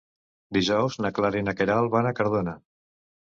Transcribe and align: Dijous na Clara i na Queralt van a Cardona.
Dijous 0.55 0.95
na 1.05 1.11
Clara 1.17 1.41
i 1.41 1.45
na 1.49 1.55
Queralt 1.59 1.93
van 1.97 2.09
a 2.09 2.15
Cardona. 2.21 2.57